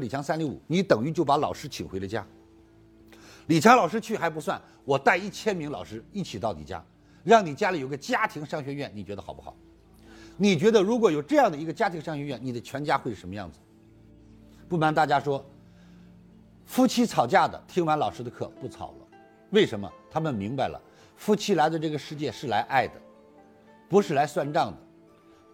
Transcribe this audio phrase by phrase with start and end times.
[0.00, 2.26] 李强三六五，你等于就把老师请回了家。
[3.46, 6.84] 李强老师去还不算，我带一千名老师一起到你家，
[7.24, 9.56] 让你家里有个家庭商学院，你觉得好不好？
[10.36, 13.58] 你觉得如果有这样的一个家庭商学院，你的全家会是什么样子？
[14.68, 15.44] 不瞒大家说，
[16.66, 19.06] 夫妻吵架的听完老师的课不吵了，
[19.50, 19.90] 为什么？
[20.10, 20.78] 他们明白了，
[21.16, 22.94] 夫妻来的这个世界是来爱的，
[23.88, 24.78] 不是来算账的，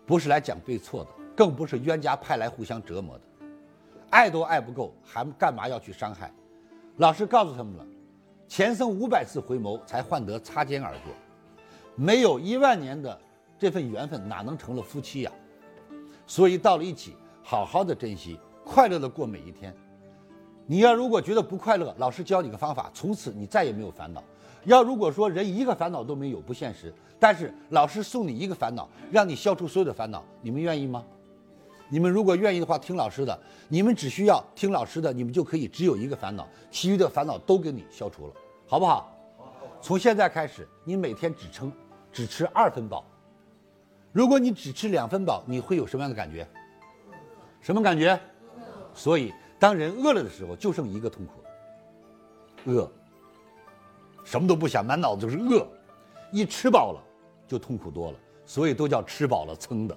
[0.05, 3.25] 不是来讲对错的，更不是冤家派来互相折磨的。
[4.15, 6.33] 爱都爱不够，还干嘛要去伤害？
[6.99, 7.85] 老师告诉他们了，
[8.47, 11.13] 前生五百次回眸才换得擦肩而过，
[11.97, 13.21] 没有一万年的
[13.59, 15.33] 这份缘分，哪能成了夫妻呀？
[16.29, 18.39] 所以到了一起，好好的珍惜。
[18.65, 19.75] 快乐的过每一天，
[20.65, 24.23] 你要如果觉得不快乐，老师教你个方法，从此你再也没有烦恼。
[24.65, 26.95] 要如果说人一个烦恼都没有，不现实。
[27.19, 31.05] 但是老师送你一个烦恼，让你消除所有的烦恼，你们愿意吗？
[31.89, 38.33] 你们如果愿意的话，听老师的，你们只需要听老师的，你们就可以只有一个烦恼，其余的烦恼都给你消除了，
[38.67, 39.11] 好不好？
[39.81, 41.71] 从现在开始，你每天只撑，
[42.11, 43.05] 只吃二分饱。
[44.13, 46.47] 如果你只吃两分饱，你会有什么样的感觉？
[47.61, 48.19] 什么感觉？
[48.95, 52.91] 所以，当人饿了的时候，就剩一个痛苦：饿。
[54.25, 55.67] 什么都不想，满脑子就是饿。
[56.33, 57.01] 一吃饱了，
[57.47, 58.19] 就痛苦多了。
[58.47, 59.97] 所以都叫吃饱了撑的。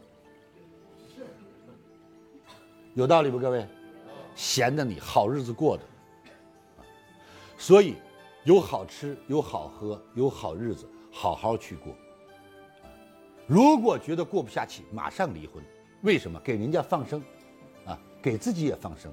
[2.97, 3.63] 有道理不，各位？
[4.33, 5.83] 闲的你好日子过的。
[7.55, 7.93] 所以，
[8.43, 11.93] 有好吃，有好喝，有好日子，好好去过。
[13.45, 15.63] 如果觉得过不下去，马上离婚。
[16.01, 16.39] 为什么？
[16.39, 17.23] 给人家放生。
[17.85, 19.11] 啊给自己也放生，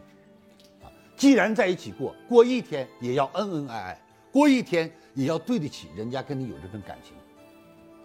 [0.82, 7.12] 啊，既然在一起过，过一天也要恩恩爱爱，过一天也要对得起人家跟你有这份感情。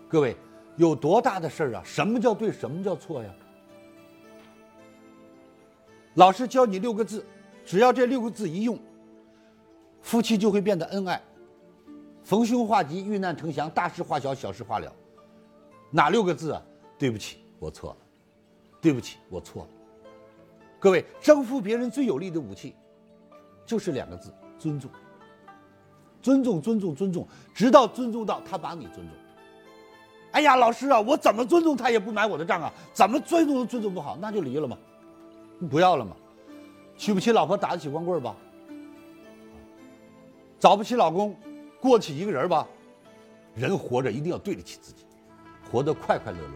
[0.09, 0.35] 各位，
[0.75, 1.81] 有多大的事儿啊？
[1.85, 2.51] 什么叫对？
[2.51, 3.33] 什么叫错呀？
[6.15, 7.25] 老师教你六个字，
[7.65, 8.77] 只要这六个字一用，
[10.01, 11.21] 夫妻就会变得恩爱，
[12.23, 14.91] 逢凶化吉，遇难成祥，大事化小，小事化了。
[15.91, 16.61] 哪六个字啊？
[16.97, 17.97] 对不起，我错了。
[18.81, 19.69] 对不起，我错了。
[20.79, 22.75] 各位，征服别人最有力的武器，
[23.65, 24.89] 就是两个字：尊重。
[26.21, 29.07] 尊重，尊重，尊重，直到尊重到他把你尊重。
[30.31, 32.71] 哎呀，老师啊，我怎么尊重他也不买我的账啊？
[32.93, 34.77] 怎么尊重都尊重不好，那就离了嘛，
[35.67, 36.15] 不要了嘛。
[36.97, 38.35] 娶不起老婆，打得起光棍吧？
[40.59, 41.35] 找不起老公，
[41.79, 42.67] 过起一个人吧？
[43.55, 45.05] 人活着一定要对得起自己，
[45.71, 46.53] 活得快快乐乐，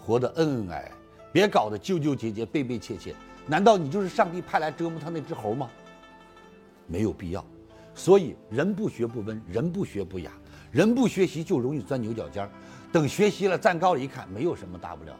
[0.00, 0.92] 活得恩恩爱爱，
[1.30, 3.14] 别搞得纠纠结结、悲悲切切。
[3.46, 5.70] 难道你就是上帝派来折磨他那只猴吗？
[6.86, 7.44] 没有必要。
[7.94, 10.32] 所以人不学不温，人不学不雅，
[10.70, 12.50] 人不学习就容易钻牛角尖儿。
[12.90, 15.14] 等学习了，站高了一看，没有什么大不了。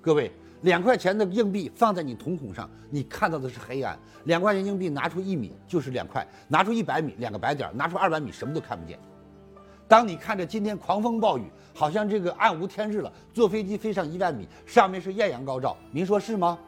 [0.00, 8.98] 各位，两块钱的硬币放在你瞳孔上，你看到的是黑暗；两块钱硬币拿出一米就是两块，拿出一百米两个白点，拿出二百米什么都看不见。
[9.88, 16.58] 当你看着今天狂风暴雨，好像这个暗无天日了，坐飞机飞上一万米，上面是艳阳高照，您说是吗？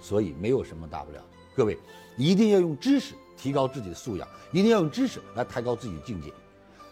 [0.00, 1.22] 所以没有什么大不了，
[1.54, 1.78] 各位
[2.16, 6.32] 一定要用知识提高自己的素养，一定要用知识来抬高自己的境界。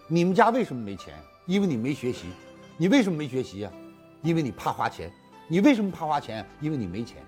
[0.09, 1.15] 你们家为什么没钱？
[1.47, 2.27] 因为你没学习。
[2.77, 3.71] 你为什么没学习呀？
[4.23, 5.11] 因为你怕花钱。
[5.53, 6.43] 你为什么怕花钱？
[6.63, 7.19] 因为你没钱。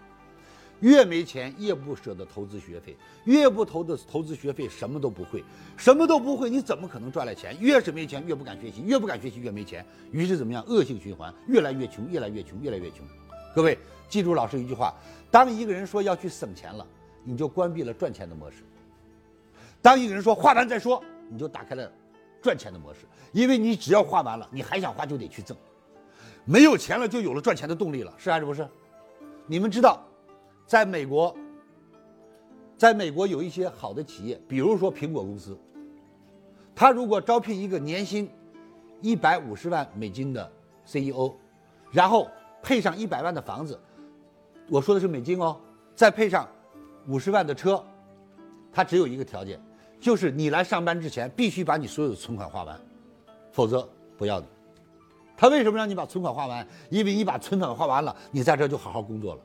[0.80, 5.44] 越没钱越不舍得投资学费，越不投的投资学费什么都不会，
[5.76, 7.54] 什么都不会，你怎么可能赚来钱？
[7.60, 10.64] 越是没钱越不敢学习，越不敢学习越没钱，于是怎么样？
[10.66, 13.00] 恶性循环，越来越穷，越来越穷，越来越穷。
[13.54, 14.94] 各位记住老师一句话。
[15.30, 16.86] 当一个人说要去省钱了，
[17.24, 18.62] 你就关闭了赚钱的模式；
[19.82, 21.92] 当一个人说花完再说，你就打开了
[22.41, 23.00] 赚钱的模式。
[23.32, 25.54] 因为你只要花完了，你还想花就得去挣，
[26.44, 28.69] 没有钱了就有了赚钱的动力了，是还是不是？
[29.47, 30.03] 你们知道，
[30.66, 31.34] 在美国，
[32.77, 35.59] 在美国有一些好的企业，比如说苹果公司，
[36.75, 38.31] 他如果招聘一个年薪
[39.00, 40.53] 一百五十万美金的
[40.87, 41.33] CEO，
[41.91, 42.28] 然后
[42.62, 43.78] 配上一百万的房子。
[44.69, 45.60] 我说的是美金哦，
[45.94, 46.49] 再配上
[47.06, 47.83] 五十万的车，
[48.72, 49.60] 他只有一个条件，
[50.01, 52.80] 就是你来上班之前必须把你所有的存款花完，
[53.53, 54.47] 否则不要你。
[55.36, 56.66] 他为什么让你把存款花完？
[56.91, 59.41] 因为你把存款花完了，你在这就好好工作了。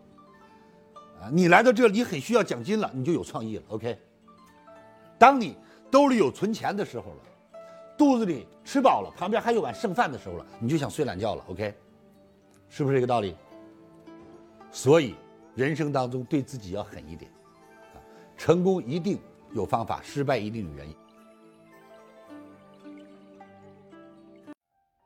[1.21, 3.63] 啊，你来到这里很需要奖金了，你就有创意了。
[3.69, 3.97] OK，
[5.18, 5.56] 当你
[5.91, 7.59] 兜里有存钱的时候了，
[7.97, 11.44] 肚子里吃饱了，旁边还有碗剩饭的时候了，你就想睡懒觉了。
[11.50, 11.74] OK，
[12.69, 13.35] 是不是这个道理？
[14.71, 15.15] 所以，
[15.56, 17.30] 人生当中对自己要狠一点，
[17.94, 17.97] 啊，
[18.38, 19.19] 成功一定
[19.51, 20.95] 有方法，失败一定有原因。